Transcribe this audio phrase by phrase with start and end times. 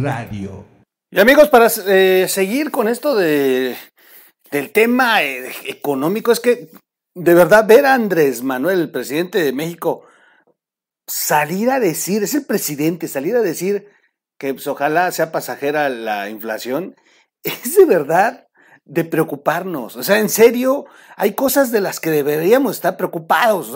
[0.00, 0.64] Radio.
[1.10, 3.76] Y amigos, para eh, seguir con esto de,
[4.50, 6.70] del tema eh, económico, es que
[7.14, 10.06] de verdad ver a Andrés Manuel, el presidente de México,
[11.08, 13.88] salir a decir, es el presidente, salir a decir
[14.38, 16.94] que pues, ojalá sea pasajera la inflación,
[17.42, 18.46] es de verdad
[18.90, 19.94] de preocuparnos.
[19.94, 20.84] O sea, en serio,
[21.14, 23.72] hay cosas de las que deberíamos estar preocupados.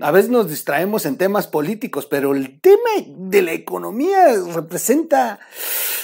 [0.00, 5.40] A veces nos distraemos en temas políticos, pero el tema de la economía representa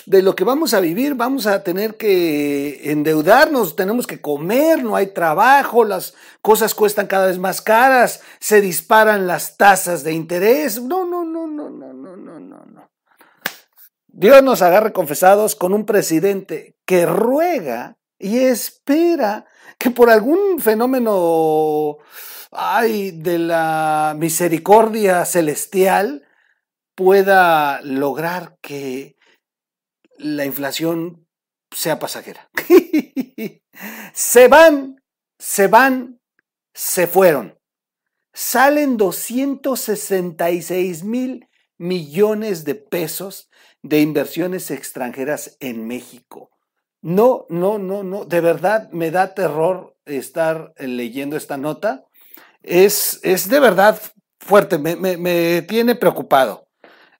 [0.04, 1.14] de lo que vamos a vivir.
[1.14, 6.12] Vamos a tener que endeudarnos, tenemos que comer, no hay trabajo, las
[6.42, 10.82] cosas cuestan cada vez más caras, se disparan las tasas de interés.
[10.82, 12.90] No, no, no, no, no, no, no, no, no.
[14.08, 19.46] Dios nos agarre confesados con un presidente que ruega y espera
[19.78, 21.98] que por algún fenómeno
[22.52, 26.28] de la misericordia celestial
[26.94, 29.16] pueda lograr que
[30.18, 31.26] la inflación
[31.74, 32.50] sea pasajera.
[34.12, 35.02] se van,
[35.38, 36.20] se van,
[36.74, 37.58] se fueron.
[38.34, 43.48] Salen 266 mil millones de pesos
[43.82, 46.50] de inversiones extranjeras en México.
[47.02, 52.04] No, no, no, no, de verdad me da terror estar leyendo esta nota.
[52.62, 53.98] Es, es de verdad
[54.38, 56.68] fuerte, me, tiene preocupado.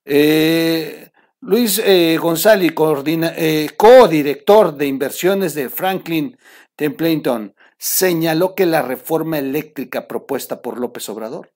[0.05, 6.37] Eh, Luis eh, González, eh, co-director de inversiones de Franklin
[6.77, 11.53] Templeton, señaló que la reforma eléctrica propuesta por López Obrador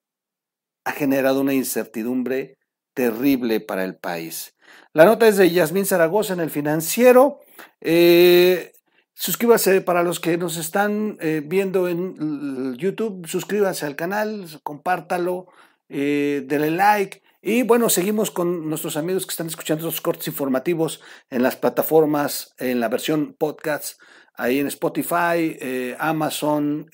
[0.84, 2.56] ha generado una incertidumbre
[2.94, 4.54] terrible para el país.
[4.92, 7.40] La nota es de Yasmín Zaragoza en el financiero.
[7.80, 8.72] Eh,
[9.12, 15.48] suscríbase para los que nos están eh, viendo en YouTube, suscríbase al canal, compártalo,
[15.88, 17.22] eh, denle like.
[17.42, 22.54] Y bueno, seguimos con nuestros amigos que están escuchando estos cortes informativos en las plataformas,
[22.58, 24.00] en la versión podcast,
[24.34, 25.58] ahí en Spotify,
[25.98, 26.88] Amazon,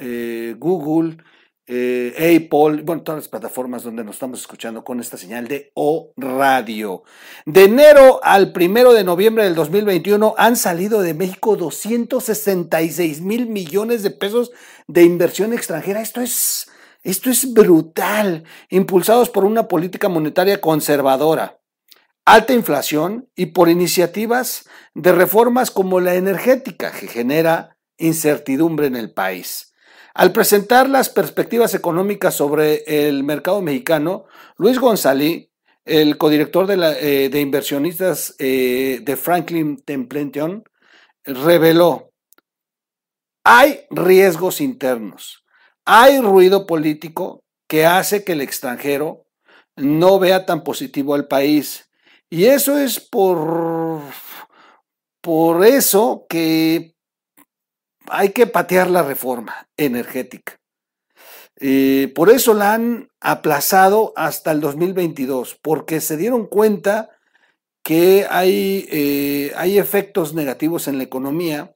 [0.58, 1.18] Google
[1.72, 6.12] eh, Apple, bueno, todas las plataformas donde nos estamos escuchando con esta señal de O
[6.16, 7.04] Radio.
[7.46, 14.02] De enero al primero de noviembre del 2021 han salido de México 266 mil millones
[14.02, 14.50] de pesos
[14.88, 16.00] de inversión extranjera.
[16.00, 16.68] Esto es,
[17.04, 21.60] esto es brutal, impulsados por una política monetaria conservadora,
[22.24, 29.12] alta inflación y por iniciativas de reformas como la energética que genera incertidumbre en el
[29.12, 29.69] país.
[30.14, 34.26] Al presentar las perspectivas económicas sobre el mercado mexicano,
[34.56, 35.48] Luis González,
[35.84, 40.64] el codirector de, eh, inversionistas eh, de Franklin Templeton,
[41.24, 42.12] reveló,
[43.44, 45.44] hay riesgos internos,
[45.84, 49.26] hay ruido político que hace que el extranjero
[49.76, 51.88] no vea tan positivo al país.
[52.28, 54.00] Y eso es por,
[55.20, 56.94] por eso que
[58.10, 60.60] hay que patear la reforma energética.
[61.60, 67.10] Eh, por eso la han aplazado hasta el 2022, porque se dieron cuenta
[67.82, 71.74] que hay, eh, hay efectos negativos en la economía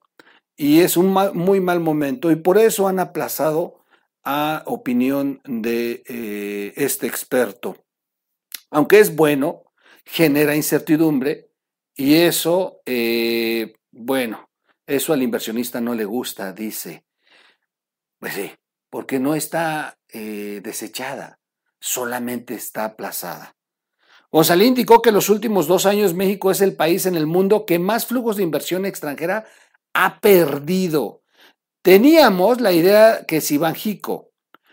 [0.57, 3.85] y es un muy mal momento y por eso han aplazado
[4.25, 7.77] a opinión de eh, este experto.
[8.71, 9.65] Aunque es bueno,
[10.07, 11.51] genera incertidumbre
[11.95, 12.81] y eso,
[13.93, 14.49] bueno,
[14.87, 17.05] eso al inversionista no le gusta, dice.
[18.19, 18.51] Pues sí,
[18.91, 21.39] porque no está eh, desechada,
[21.81, 23.57] solamente está aplazada.
[24.31, 27.67] González indicó que en los últimos dos años México es el país en el mundo
[27.67, 29.47] que más flujos de inversión extranjera
[29.93, 31.23] ha perdido.
[31.83, 34.33] Teníamos la idea que si Banjico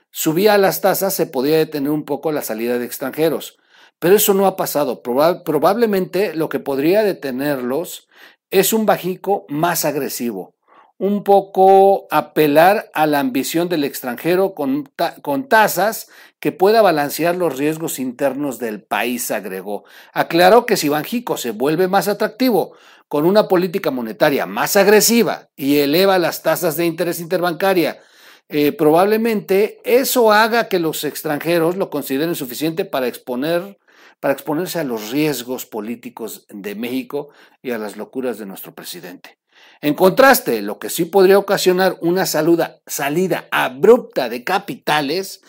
[0.10, 3.60] subía las tasas se podía detener un poco la salida de extranjeros,
[4.00, 5.04] pero eso no ha pasado.
[5.04, 8.08] probablemente lo que podría detenerlos
[8.52, 10.54] es un bajico más agresivo,
[10.98, 14.92] un poco apelar a la ambición del extranjero con,
[15.24, 19.86] con, tasas que pueda balancear los riesgos internos del país, agregó.
[20.14, 22.74] Aclaró que si Banjico se vuelve más atractivo
[23.08, 28.00] con una política monetaria más agresiva y eleva las tasas de interés interbancaria,
[28.48, 33.80] eh, probablemente eso haga que los extranjeros lo consideren suficiente para exponer
[34.22, 37.30] para exponerse a los riesgos políticos de México
[37.62, 39.40] y a las locuras de nuestro presidente.
[39.82, 45.42] En contraste, lo que sí podría ocasionar una salida abrupta de capitales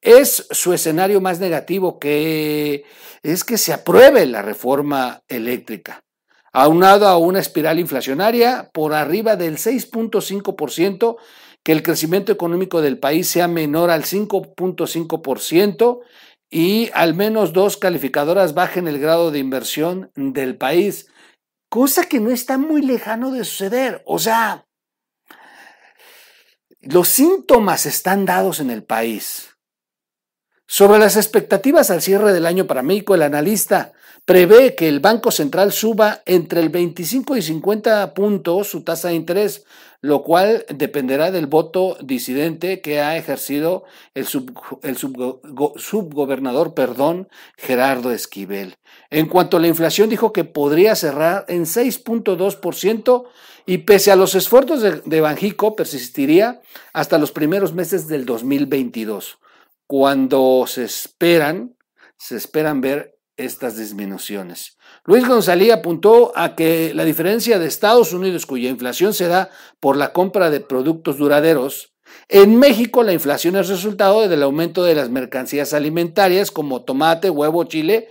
[0.00, 2.84] es su escenario más negativo, que
[3.22, 6.04] es que se apruebe la reforma eléctrica,
[6.52, 11.16] aunado a una espiral inflacionaria por arriba del 6.5%,
[11.62, 16.00] que el crecimiento económico del país sea menor al 5.5%,
[16.50, 21.06] y al menos dos calificadoras bajen el grado de inversión del país,
[21.68, 24.02] cosa que no está muy lejano de suceder.
[24.04, 24.66] O sea,
[26.80, 29.56] los síntomas están dados en el país.
[30.66, 33.92] Sobre las expectativas al cierre del año para México, el analista
[34.30, 39.16] prevé que el Banco Central suba entre el 25 y 50 puntos su tasa de
[39.16, 39.64] interés,
[40.02, 43.82] lo cual dependerá del voto disidente que ha ejercido
[44.14, 48.76] el, subgobernador perdón, Gerardo Esquivel.
[49.10, 53.24] En cuanto a la inflación, dijo que podría cerrar en 6.2%
[53.66, 56.60] y pese a los esfuerzos de, de Banjico, persistiría
[56.92, 59.40] hasta los primeros meses del 2022,
[59.88, 61.74] cuando se esperan,
[62.16, 64.78] se esperan ver estas disminuciones.
[65.04, 69.50] Luis González apuntó a que la diferencia de Estados Unidos, cuya inflación se da
[69.80, 71.94] por la compra de productos duraderos,
[72.28, 77.64] en México la inflación es resultado del aumento de las mercancías alimentarias como tomate, huevo,
[77.64, 78.08] chile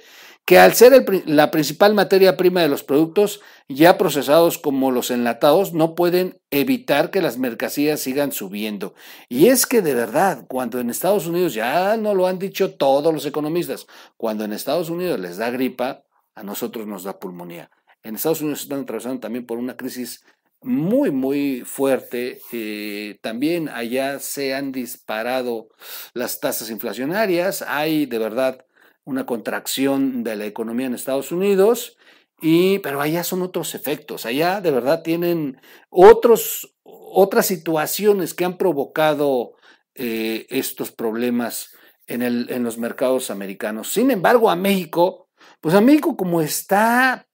[0.49, 5.73] que al ser la principal materia prima de los productos ya procesados como los enlatados,
[5.73, 8.95] no pueden evitar que las mercancías sigan subiendo.
[9.27, 13.13] Y es que de verdad, cuando en Estados Unidos, ya no lo han dicho todos
[13.13, 13.85] los economistas,
[14.17, 16.01] cuando en Estados Unidos les da gripa,
[16.33, 17.69] a nosotros nos da pulmonía.
[18.01, 20.25] En Estados Unidos están atravesando también por una crisis
[20.63, 22.41] muy, muy fuerte.
[22.51, 25.67] Eh, también allá se han disparado
[26.15, 27.61] las tasas inflacionarias.
[27.67, 28.65] Hay de verdad
[29.03, 31.97] una contracción de la economía en Estados Unidos,
[32.41, 35.59] y, pero allá son otros efectos, allá de verdad tienen
[35.89, 39.53] otros, otras situaciones que han provocado
[39.95, 41.75] eh, estos problemas
[42.07, 43.91] en, el, en los mercados americanos.
[43.91, 45.27] Sin embargo, a México,
[45.59, 47.27] pues a México como está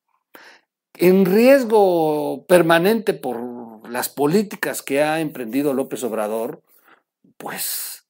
[0.97, 6.63] en riesgo permanente por las políticas que ha emprendido López Obrador,
[7.37, 8.04] pues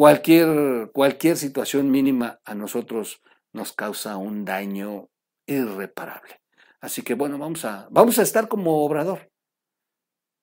[0.00, 3.20] Cualquier, cualquier situación mínima a nosotros
[3.52, 5.10] nos causa un daño
[5.46, 6.40] irreparable.
[6.80, 9.30] Así que bueno, vamos a, vamos a estar como obrador,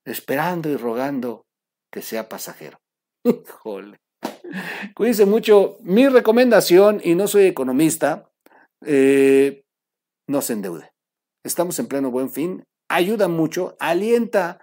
[0.05, 1.47] esperando y rogando
[1.91, 2.77] que sea pasajero.
[3.23, 3.97] Híjole.
[4.95, 5.79] Cuídense mucho.
[5.81, 8.29] Mi recomendación, y no soy economista,
[8.85, 9.63] eh,
[10.27, 10.91] no se endeude.
[11.43, 12.63] Estamos en pleno buen fin.
[12.89, 14.59] Ayuda mucho, alienta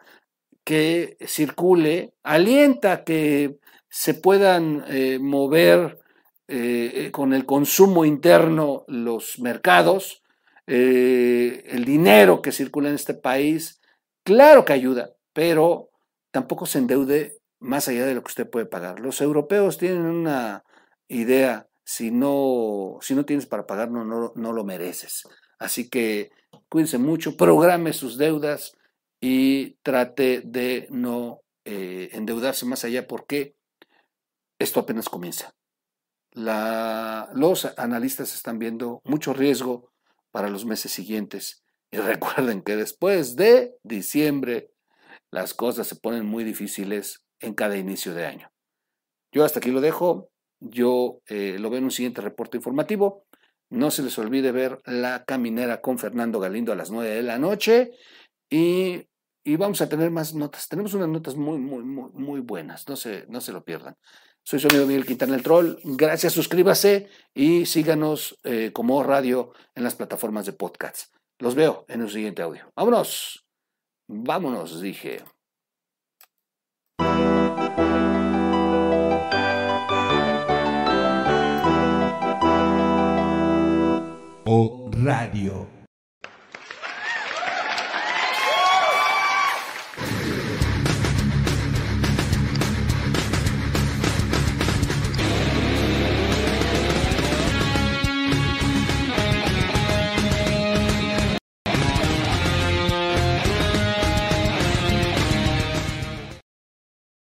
[0.65, 3.59] que circule, alienta que
[3.95, 6.01] se puedan eh, mover
[6.49, 10.25] eh, eh, con el consumo interno los mercados,
[10.67, 13.81] el dinero que circula en este país,
[14.25, 15.91] claro que ayuda, pero
[16.33, 18.99] tampoco se endeude más allá de lo que usted puede pagar.
[18.99, 20.65] Los europeos tienen una
[21.07, 25.23] idea, si no, si no tienes para pagar, no, no, no lo mereces.
[25.61, 26.33] Así que
[26.69, 28.73] cuídense mucho, programe sus deudas
[29.21, 33.55] y trate de no endeudarse más allá porque
[34.59, 35.55] esto apenas comienza.
[36.35, 39.93] los analistas están viendo mucho riesgo
[40.31, 41.65] para los meses siguientes.
[41.91, 44.71] Y recuerden que después de diciembre
[45.31, 48.51] las cosas se ponen muy difíciles en cada inicio de año.
[49.33, 50.31] Yo hasta aquí lo dejo.
[50.61, 53.27] Yo eh, lo veo en un siguiente reporte informativo.
[53.71, 57.39] No se les olvide ver La Caminera con Fernando Galindo a las 9 de la
[57.39, 57.91] noche.
[58.49, 59.09] Y,
[59.45, 60.69] y vamos a tener más notas.
[60.69, 62.89] Tenemos unas notas muy, muy, muy, muy buenas.
[62.89, 63.97] No se, no se lo pierdan.
[64.47, 65.79] Soy su amigo Miguel Quintana el Troll.
[65.85, 71.15] Gracias, suscríbase y síganos eh, como radio en las plataformas de podcast.
[71.39, 72.71] Los veo en un siguiente audio.
[72.77, 73.47] Vámonos.
[74.07, 75.25] Vámonos, dije.
[84.45, 85.84] O Radio.